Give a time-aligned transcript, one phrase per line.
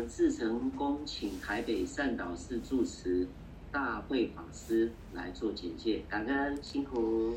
[0.00, 3.28] 们至诚恭请台北善导寺住持
[3.70, 7.36] 大慧法师来做简介，感恩辛苦。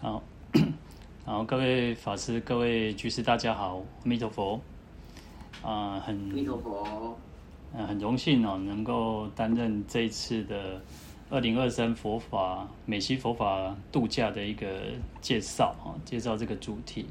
[0.00, 0.22] 好，
[1.26, 4.60] 好，各位法师、各位居士，大家好，阿弥陀佛。
[5.60, 7.18] 啊、呃，很阿弥陀佛。
[7.74, 10.80] 呃，很荣幸哦，能够担任这一次的
[11.30, 14.68] 二零二三佛法美西佛法度假的一个
[15.20, 17.06] 介绍啊，介绍这个主题。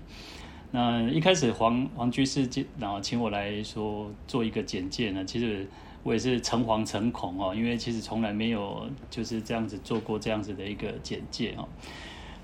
[0.72, 2.48] 那一开始黄黄居士，
[2.80, 5.26] 然后请我来说做一个简介呢。
[5.26, 5.68] 其实
[6.02, 11.68] 我也是诚惶诚恐哦，因为其实从来没有就是这样子做过这样子的一个简介哦。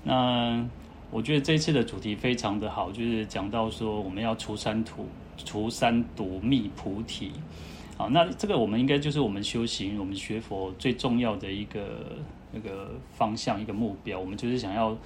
[0.04, 0.62] 那
[1.10, 5.06] 我觉得这次的主题非常的好，就是讲到说我们要除三途，
[5.42, 7.32] 除三毒密菩提。
[7.96, 12.18] 好，那这个我们应该就是我们修行、我们学佛最重要的一个
[12.52, 14.18] 那个方向、一个目标。
[14.18, 14.96] 我们就是想要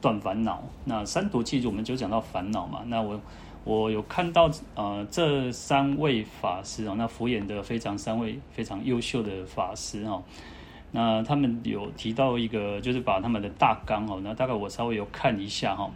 [0.00, 0.62] 断烦恼。
[0.84, 2.82] 那三毒其实我们就讲到烦恼嘛。
[2.86, 3.20] 那我
[3.64, 10.22] 我有看到呃这三位法师哦，那敷衍的非常三位非常优秀的法师哦。
[10.92, 15.90] 那他们有提到一个，就是把他们的大纲哦，那大概我稍微有看一下哈。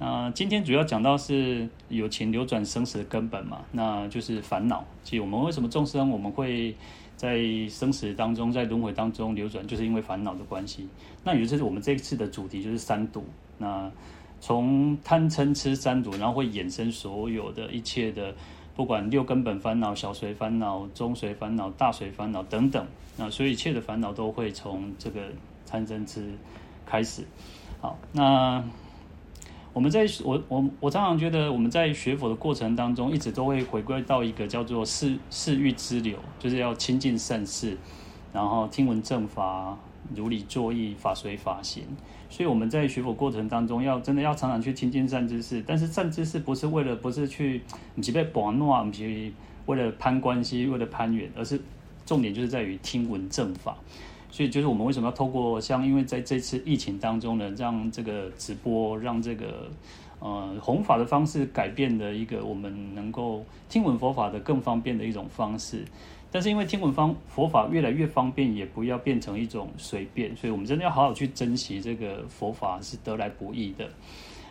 [0.00, 4.84] 那今天主要讲到是有情流转生死的根本嘛，那就是烦恼。
[5.04, 6.74] 其实我们为什么众生我们会
[7.16, 10.88] 在生死当中，在轮回当中流转，就是因为烦恼的关系。
[11.22, 13.24] 那也就是我们这一次的主题就是三毒。
[13.58, 13.90] 那
[14.40, 18.34] 从贪嗔痴三毒，然后会衍生所有的一切的，
[18.74, 22.86] 不管六根本烦恼、小随烦恼、中随烦恼、大随烦恼等等。
[23.16, 25.20] 那所以一切的烦恼都会从这个
[25.66, 26.32] 贪嗔痴
[26.84, 27.24] 开始。
[27.80, 28.62] 好，那。
[29.74, 37.76] 我们在我我我常常觉得我们在学佛的过程当中，一直都会回归到一个叫做四四欲之流，就是要亲近善事，
[38.32, 39.76] 然后听闻正法，
[40.14, 41.82] 如理作意，法随法行。
[42.30, 45.60] 所以我们在学佛过程当中，要真的要常常去亲近善知识。
[45.66, 47.60] 但是善知识不是为了不是去
[47.96, 49.32] 你去被保诺，不是
[49.66, 51.60] 为了攀关系，为了攀缘，而是
[52.06, 53.76] 重点就是在于听闻正法。
[54.34, 59.70] 所以就是我们为什么要透过像，因为在这次疫情当中呢，让这个直播，让这个
[60.18, 65.84] 呃弘法的方式改变的一个我们能够听闻佛法的更方便的一种方式。
[66.32, 73.88] 但是因为听闻方佛法越来越方便，也不要变成一种随便，所以我们真的要好好去珍惜这个佛法是得来不易的。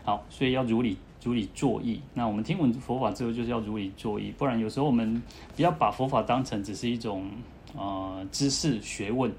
[0.05, 1.99] 好，所以要如理如理作意。
[2.13, 5.21] 那我们听闻佛法之后，就是要如理作意，不然有时候我们
[5.57, 7.29] 不要把佛法当成只是一种
[7.75, 9.29] 呃知识学问。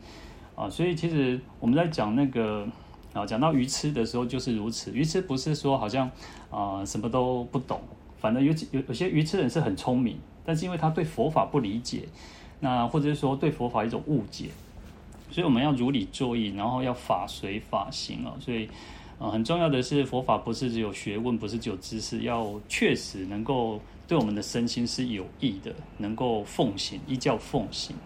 [0.57, 2.67] 啊，所以其实我们在讲那个
[3.13, 4.93] 啊，讲到愚痴的时候就是如此。
[4.93, 6.11] 愚痴不是说好像
[6.51, 7.81] 啊什么都不懂，
[8.21, 12.09] 反正有有有些愚痴人是很聪明，但是因为他对佛法不理解，
[12.61, 14.47] 那或者是说对佛法一种误解，
[15.31, 18.35] 所以我们要如理作意，然后要法随法行啊。
[18.39, 18.69] 所以
[19.19, 27.97] 啊，很重要的是佛法不是只有学问，不是只有知识，要确实能够对我们的身心是有益的，能够奉行，依教奉行。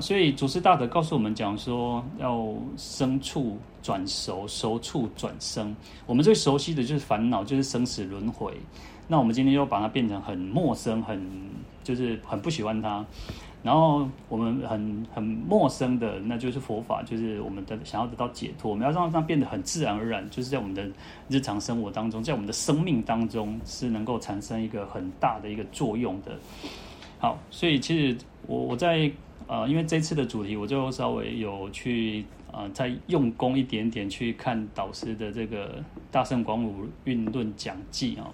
[0.00, 2.46] 所以祖师大德告诉我们讲说，要
[2.76, 5.74] 生处转熟，熟处转生。
[6.06, 8.52] 我们最熟悉的就是烦恼，就是生死轮回。
[9.08, 11.20] 那我们今天又把它变成很陌生，很
[11.84, 13.04] 就是很不喜欢它。
[13.62, 18.70] 然后我们很很陌生的，那就是佛法，就是我们的想要得到解脱。
[18.70, 20.88] 我们要让它变得很自然而然，就是在我们的
[21.28, 26.38] 日常生活当中，在我们的生命当中是能够产生一个很大的一个作用的。
[27.18, 29.10] 好，所以其实我我在。
[29.46, 35.68] 呃，因为这次的主题，我就稍微有去呃，再用功一点点去看导师的这个
[36.10, 38.32] 《大圣广武运论讲记》啊。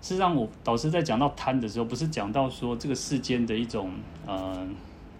[0.00, 3.92] 事实上，我导师在讲到贪的时候，不是讲到说这个世间的一种
[4.26, 4.66] 呃，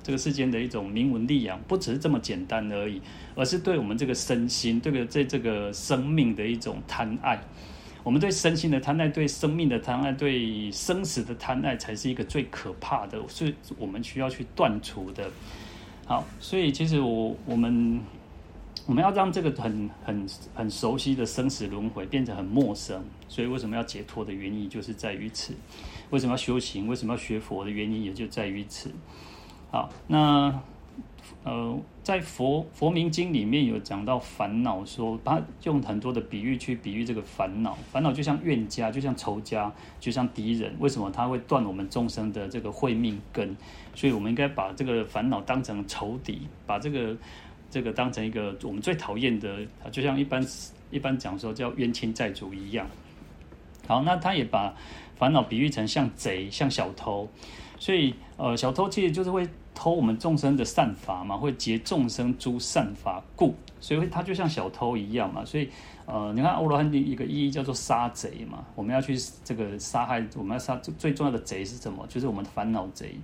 [0.03, 3.01] 这个世间的一种名闻利养，不只是这么简单而已，
[3.35, 7.39] 而是对我们这个身心，这个在这个生命的一种贪爱。
[8.03, 15.31] 我们对身心的贪爱，对生命的贪爱，对生死的贪爱，才是一个最可怕的，所以我们需要去断除的。
[16.07, 18.01] 好，所以其实我我们
[18.87, 23.05] 我们要让这个很很很熟悉的生死轮回变成很陌生。
[23.29, 25.55] 所以为什么要解脱的原因，就是在于此。
[26.11, 26.89] 为什么要修行？
[26.89, 28.91] 为什么要学佛的原因，也就在于此。
[29.71, 30.61] 好，那。
[31.43, 37.79] 呃，在佛佛名经里面有讲到烦恼，说他用很多的比喻去比喻这个烦恼。
[37.91, 40.75] 烦恼就像怨家，就像仇家，就像敌人。
[40.81, 43.57] 为什么他会断我们众生的这个慧命根？
[43.95, 47.17] 所以我们应该把这个烦恼当成仇敌，把这个
[47.71, 50.45] 这个当成一个我们最讨厌的，就像一般
[50.91, 52.87] 一般讲说叫冤亲债主一样。
[53.87, 54.75] 好，那他也把
[55.17, 57.29] 烦恼比喻成像贼，像小偷。
[57.79, 59.49] 所以呃，小偷其实就是会。
[59.81, 65.43] 偷我们众生的善法嘛，会结众生诸善法故，所以他就像小偷一样嘛。
[65.43, 65.71] 所以，
[66.05, 72.07] 呃，你看欧罗汉的一个意义叫做杀贼嘛，我们要去这个杀害，我们要杀最重要的贼是什么？
[72.09, 73.15] 就是我们的烦恼贼。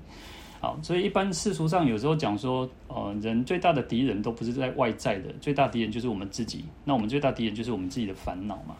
[0.58, 6.64] 好，所以一般世俗上有时候讲说，呃，人最大的敌人都不是在外在的，最大敌人就是我们自己。
[6.84, 8.74] 那我们最大敌人就是我们自己的烦恼嘛。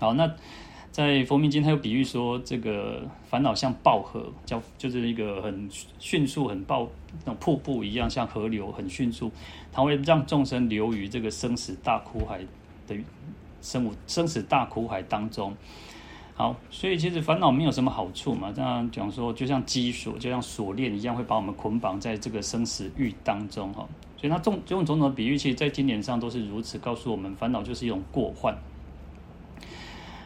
[0.00, 0.34] 好，那。
[0.90, 5.68] 在佛明经，他有比喻说，这个烦恼像暴河，叫就是一个很
[5.98, 6.88] 迅速、很暴
[7.24, 9.30] 那种瀑布一样，像河流很迅速，
[9.70, 12.40] 它会让众生流于这个生死大苦海
[12.88, 12.96] 的
[13.62, 15.54] 生物生死大苦海当中。
[16.34, 18.52] 好，所以其实烦恼没有什么好处嘛。
[18.54, 23.86] 这样讲说，就像机锁，就像锁链一样，会把我们捆绑在这个生死狱当中哈。
[24.16, 28.56] 所以它种种种的比喻，其实在经典上都是如此，告诉我们烦恼就是一种过患。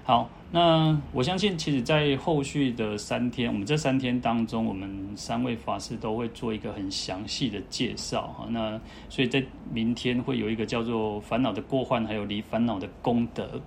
[0.05, 0.29] 好。
[0.55, 8.47] 那我相信，其实，在后续的三天，我们这三天当中，我们三位法师都会做一个很详细的介绍哈。
[8.51, 8.79] 那
[9.09, 13.59] 所以在明天会有一个叫做烦恼的过患，还有离烦恼的功德。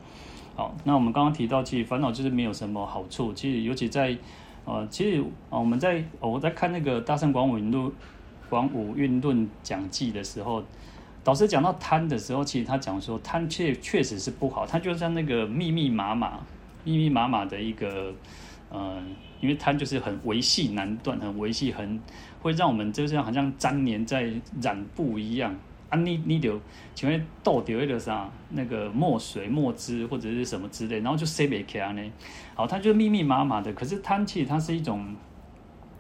[0.56, 3.34] 好，那我们刚刚提到，其实烦恼就是没有什么好处。
[3.34, 4.16] 其实，尤其在
[4.66, 7.74] 呃，其实啊，我们在我在看那个《大乘广武论》
[8.48, 10.64] 《广武运论讲记》的时候。
[11.26, 16.40] 导师讲到贪的时候，其实他讲说贪确确实是不好，它就像那个密密麻麻。
[16.84, 18.14] 密密麻麻的一个，
[18.70, 19.02] 呃，
[19.42, 22.00] 因为贪就是很维系难断，很维系，很
[22.44, 24.32] 会让我们就像好像粘连在
[24.62, 25.56] 染布一样
[25.90, 25.98] 啊！
[25.98, 26.62] 你你就
[26.94, 28.30] 请问倒掉一个啥？
[28.52, 32.04] 那个墨水、墨汁或者是什么之类，然后就塞不开呢？
[32.54, 33.74] 好，它就密密麻麻的。
[33.74, 35.16] 可是贪其实它是一种，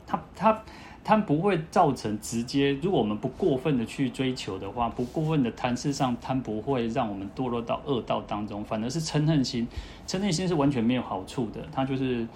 [0.05, 0.63] 它它。
[1.05, 9.67] 它不会造成直接，如果我们不过分的去追求的话，不过分的贪，事实上贪不会让我们堕落到恶道当中，反而是嗔恨心，
[10.07, 12.27] 嗔恨心是完全没有好处的，它就是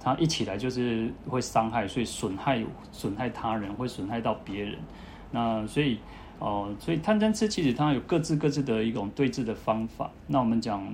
[0.00, 4.76] 它一起来就是会伤害，所以损害损害他人，会损害到别人。
[5.30, 5.98] 那所以
[6.38, 10.10] 哦、所以贪嗔痴其实它有各自各自的一种对治的方法。
[10.26, 10.86] 那我们讲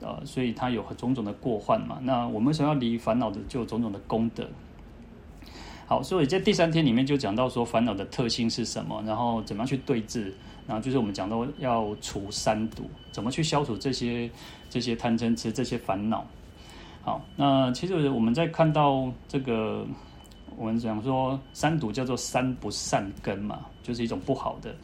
[0.00, 1.98] 呃，所以它有种种的过患嘛。
[2.02, 4.46] 那我们想要离烦恼的，就有种种的功德。
[5.86, 10.34] 好，所以在第三天里面就讲到说烦恼的特性是什么，然后怎么样去对治，
[10.66, 14.28] 然后就是我们讲到要除三毒，怎么去消除这些
[14.68, 16.26] 这些贪嗔痴这些烦恼。
[17.02, 19.86] 好，那其实我们在看到这个，
[20.56, 24.74] 我们讲说三毒叫做三不善根嘛，就是一种不好的。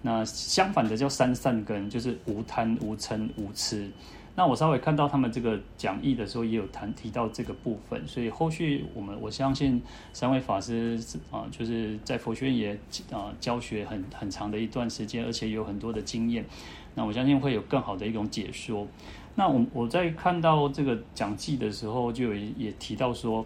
[0.00, 3.90] 那相反的叫三善根，就是无贪、无嗔、无痴。
[4.34, 9.82] 那我稍微看到他们这个讲义的时候，也有谈提到这个部分，所以后续我们我相信
[10.14, 10.98] 三位法师
[11.30, 12.72] 啊，就是在佛学院也
[13.10, 16.46] 啊教学很很长的一段时间，而且有很多的经验，
[16.94, 18.86] 那我相信会有更好的一种解说。
[19.34, 23.44] 那我我在看到这个讲记的时候，就有也提到说，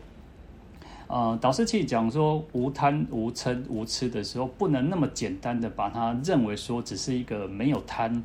[1.08, 8.22] 呃，导师其实讲说无贪无嗔无痴的时候，不能那么简单的把它认为说只是一个没有贪。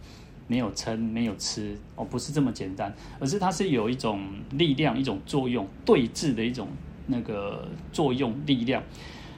[0.51, 4.19] 没有撑，没有吃，哦，不是这么简单，而是它是有一种
[4.51, 6.67] 力量，一种作用，对峙的一种
[7.07, 8.83] 那个作用力量。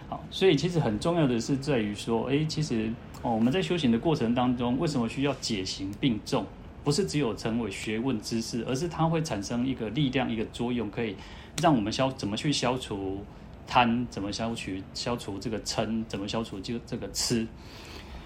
[0.10, 6.44] 好，所以其实很重要的是在于说，诶，其实哦，我们在修行的过程当中，为什么需要解行并重？
[6.84, 11.16] 不是只有成为学问知识，而是它会产生一个力量，一个作用，可以
[11.62, 13.24] 让我们消怎么去消除
[13.68, 17.46] 贪，怎么消除消除这个嗔，怎么消除这个这个痴。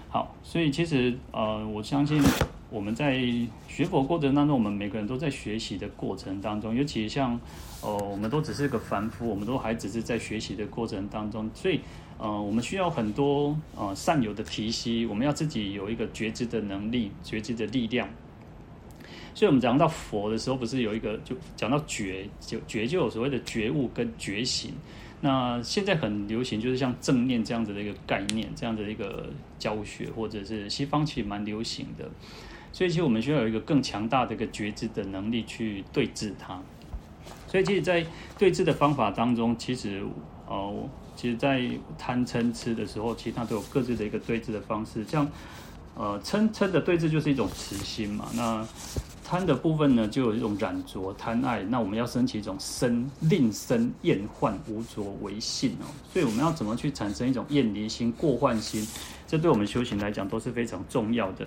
[0.08, 2.18] 好，所以其实呃，我相信。
[2.70, 3.18] 我们在
[3.66, 7.34] 学佛过程当中，我们每个人都在学习的过程当中，尤其像，
[7.80, 11.80] 哦、呃，我们都只是个凡夫，我们都还只是在学习的过程当中，所以，
[12.18, 18.06] 呃，我们需要很多呃善友的提携，我们要自己有一个觉知的能力，觉知的力量。
[19.34, 24.72] 所以，我们讲到佛的时候，不是有一个就讲到觉，就觉就有所谓的觉悟跟觉醒。
[25.20, 29.28] 那现在很流行，就是像正念这样子的一个概念，这样的一个
[29.58, 32.08] 教学，或者是西方其实蛮流行的。
[32.78, 36.62] 所以，其实我们需要有一个更强大的一个觉知的能力去对治它。
[37.48, 38.06] 所以，其实，在
[38.38, 40.00] 对治的方法当中，其实，
[40.46, 41.68] 哦，其实，在
[41.98, 45.04] 贪嗔痴的时候，其实它都有各自的一个对治的方式。
[45.04, 45.28] 像，
[45.96, 48.28] 呃，嗔嗔的对治就是一种慈心嘛。
[48.32, 48.64] 那
[49.24, 51.64] 贪的部分呢，就有一种染着贪爱。
[51.64, 55.90] 那我们要升起一种生令生厌患无着为性哦。
[56.12, 58.86] 所以，我们要怎么去产生一种厌离心、过患心？
[59.26, 61.44] 这对我们修行来讲都是非常重要的。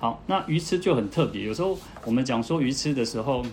[0.00, 1.44] 好，那愚痴就很特别。
[1.44, 3.44] 有时候我们讲说愚痴的时候，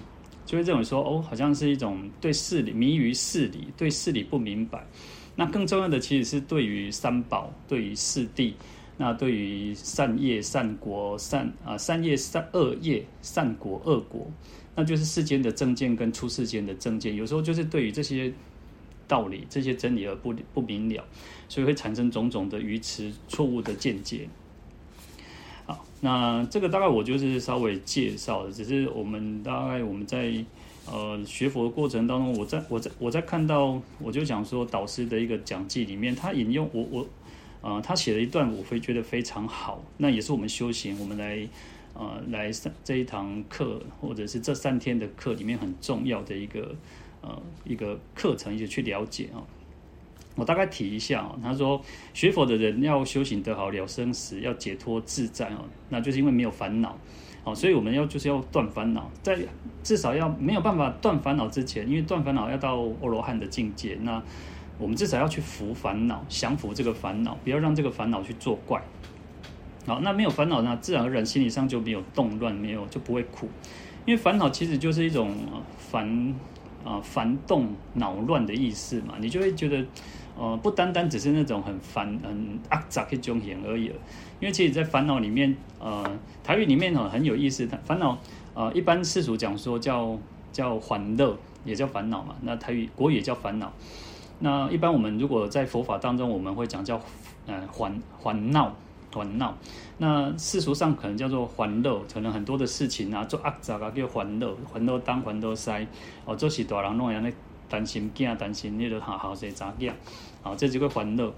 [0.45, 4.85] 就会认为说，哦，好像是一种对事理迷于事理，对事理不明白。
[5.35, 8.53] 那更重要的其实是对于三宝，对于四谛，
[8.95, 14.31] 那对于善业、善果、善啊善业、善恶业、善果、恶果，
[14.75, 17.15] 那就是世间的正见跟出世间的正见。
[17.15, 18.31] 有时候就是对于这些
[19.07, 21.03] 道理、这些真理而不不明了，
[21.49, 24.29] 所以会产生种种的愚痴、错误的见解。
[25.65, 30.31] 好，那这个大概我就是稍微介绍的，只是我们大概我们在
[30.85, 37.07] 呃学佛的过程当中，我在我在我在看到，我就想说导师的一个讲记里面，他引用我我
[37.61, 41.47] 呃他写了一段，我会觉得非常好，那也是我们修行，我们来
[41.95, 46.75] 呃来上这一堂课或者是这三天的课里面很重要的一个
[47.21, 49.41] 呃一个课程，一起去了解啊。
[50.35, 51.81] 我大概提一下啊，他说
[52.13, 56.97] 学佛的人要修行得好了生死，要解脱自在哦，那就是因为没有烦恼，
[57.45, 59.39] 哦，所以我们要就是要断烦恼，在
[59.81, 64.21] 至少要没有办法断烦恼之前，因为断烦恼要到阿罗汉的境界，那
[64.77, 68.81] 我们至少要去服烦恼，降服这个烦恼，不要让这个烦恼去作怪。
[69.87, 73.47] 好，那没有烦恼呢，自然而然心理上就没有动乱，没有就不会苦，
[74.05, 75.31] 因为烦恼其实就是一种
[75.77, 76.35] 烦
[76.83, 79.85] 啊烦动恼乱的意思嘛，你就会觉得。
[80.37, 83.85] 呃，不单单只是那种很烦、很阿杂的种嫌而已。
[84.39, 86.03] 因为其实，在烦恼里面，呃，
[86.43, 87.65] 台语里面很有意思。
[87.85, 88.17] 烦恼，
[88.53, 90.17] 呃，一般世俗讲说叫
[90.51, 92.35] 叫烦乐，也叫烦恼嘛。
[92.41, 93.71] 那台语国语也叫烦恼。
[94.39, 96.99] 那一般我们如果在佛法当中，我们会讲叫
[97.47, 98.75] 呃烦烦恼、
[99.11, 99.55] 烦恼。
[99.97, 105.71] 那世俗上可能叫做烦乐，可能很多的事情啊，做阿杂啊叫烦乐，烦恼东，烦恼西，
[106.25, 107.31] 哦，做是大人弄样的。
[107.69, 109.91] 担心囝，担心你的好好生查囝，
[110.41, 111.31] 好，这几个烦恼。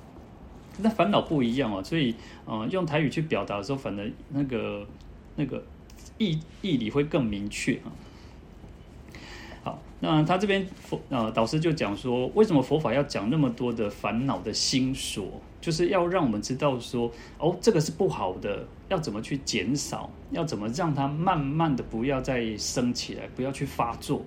[0.80, 2.14] 那烦恼不一样哦，所以，
[2.46, 4.86] 呃，用台语去表达的时候，反而那个
[5.36, 5.64] 那个
[6.20, 7.90] 意义理会更明确啊。
[9.64, 24.24] 好，那他这边佛呃导师就讲说，为什么佛法要讲那么多的烦恼的心锁，就是要让我们知道说，哦，这个是不好的，要怎么去减少，要怎么让它慢慢的不要再生起来，不要去发作。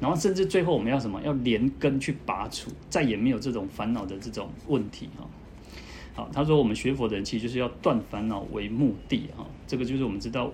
[0.00, 1.20] 然后甚至最后我们要什么？
[1.22, 5.26] 要连根去拔除，再也没有这种烦恼的这种问题哈。
[6.14, 9.46] 好，他说我们学佛的人其实就是要断烦恼为目的哈。
[9.66, 10.50] 这个就是我们知道，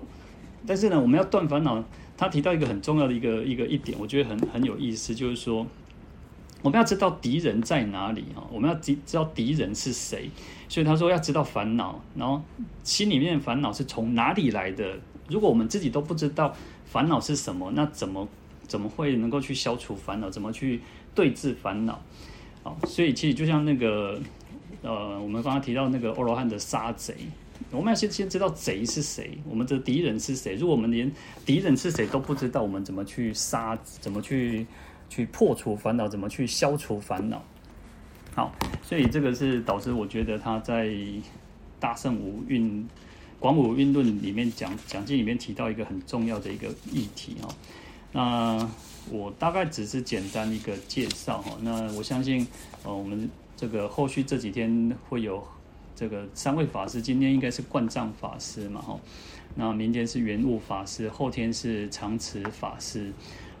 [0.65, 1.83] 但是呢，我们要断烦恼，
[2.17, 5.65] 他提到一个很重要的一个一个一点，我觉得很很有意思，就是说
[6.61, 10.29] 我们要知道敌人在哪里哈，我们要知知道敌人是谁。
[10.69, 12.41] 所以他说要知道烦恼，然后
[12.83, 14.97] 心里面烦恼是从哪里来的？
[15.29, 16.53] 如果我们自己都不知道
[16.85, 18.27] 烦恼是什么，那怎么？
[18.73, 20.31] 怎么会能够去消除烦恼？
[20.31, 20.81] 怎么去
[21.13, 22.01] 对治烦恼？
[22.63, 24.19] 好，所以其实就像那个，
[24.81, 27.13] 呃，我们刚刚提到那个欧罗汉的杀贼，
[27.69, 30.55] 我们要先先知道贼是谁，我们的敌人是谁。
[30.55, 31.11] 如果我们连
[31.45, 33.77] 敌人是谁都不知道，我们怎么去杀？
[33.83, 34.65] 怎么去
[35.07, 36.07] 去破除烦恼？
[36.07, 37.43] 怎么去消除烦恼？
[38.33, 38.51] 好，
[38.81, 40.87] 所以这个是导致我觉得他在
[41.79, 42.89] 《大圣无蕴
[43.37, 47.47] 广武蕴论》里面讲讲经里面提到一个很重要的一个议题哈。
[48.13, 48.69] 那
[49.11, 51.57] 我大概只是简单一个介绍哈。
[51.61, 52.47] 那我相信，
[52.83, 55.45] 呃，我们这个后续这几天会有
[55.95, 58.97] 这个三位法师，今天应该是冠藏法师嘛哈。
[59.55, 63.11] 那明天是圆悟法师，后天是长慈法师。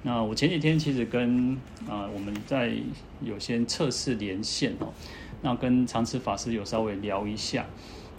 [0.03, 1.57] 那我前几天其实跟
[1.87, 2.73] 啊、我们在
[3.21, 4.93] 有些测试连线哦，
[5.41, 7.65] 那跟长慈法师有稍微聊一下。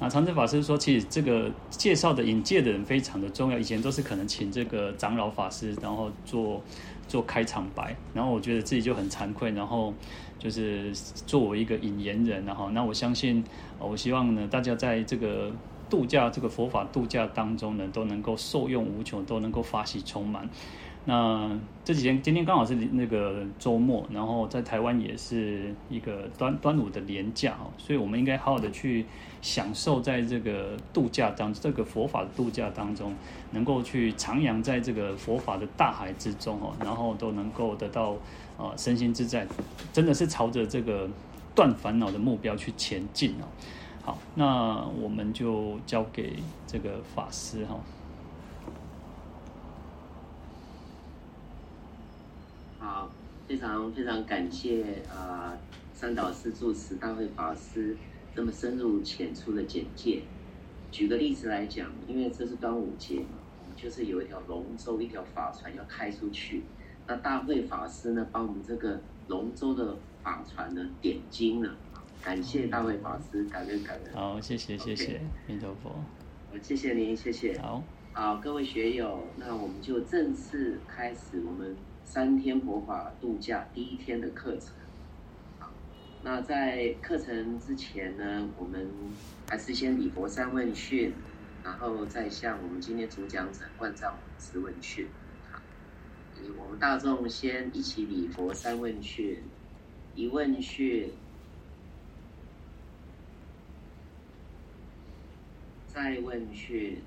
[0.04, 3.58] 那常慈法师说，其实这个介绍的引介的人非常的重要。
[3.58, 6.62] 以前都是可能请这个长老法师，然后做
[7.08, 9.94] 做开场白，然后我觉得自己就很惭愧，然后
[10.38, 10.92] 就是
[11.24, 13.42] 作为一个引言人，然后那我相信，
[13.78, 15.50] 我希望呢，大家在这个
[15.88, 20.46] 度假这个佛法度假当中呢，都能够受用无穷，都能够法喜充满。
[21.06, 21.50] 那
[21.84, 29.04] 这几天，今天刚好是那个周末，然后在台湾也是一个端端午的连假哦，所以我们应该好好的去
[29.42, 33.14] 享受在这个度假当这个佛法的度假当中，
[33.50, 38.16] 能够去徜徉在这个佛法的大海之中哦，然后都能够得到
[38.56, 39.46] 呃身心自在，
[39.92, 41.06] 真的是朝着这个
[41.54, 43.44] 断烦恼的目标去前进哦。
[44.02, 47.78] 好，那我们就交给这个法师哈。
[53.54, 55.56] 非常非常感谢啊，
[55.92, 57.96] 三岛寺住持大慧法师
[58.34, 60.22] 这么深入浅出的简介。
[60.90, 66.64] 举个例子来讲，因为这是端午节嘛，我们就是有一条龙舟，一条法船要开出去。
[67.06, 71.76] 那大慧法师呢，帮我们这个龙舟的法船呢点睛了。
[72.24, 74.12] 感谢大慧法师，感恩感恩。
[74.14, 75.94] 好，谢谢谢谢，弥陀佛。
[76.52, 77.56] 我谢谢您，谢谢。
[77.58, 81.76] 好，好，各位学友，那我们就正式开始我们。
[82.04, 84.74] 三天佛法度假第一天的课程，
[85.58, 85.70] 好，
[86.22, 88.88] 那在课程之前呢，我们
[89.48, 91.12] 还是先礼佛三问讯，
[91.64, 95.08] 然后再向我们今天主讲者贯藏五支问讯。
[95.50, 95.60] 好，
[96.58, 99.42] 我们大众先一起礼佛三问讯。
[100.16, 101.10] 一问讯，
[105.88, 107.02] 再问讯，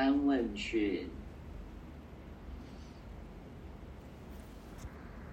[0.00, 1.19] 三问去。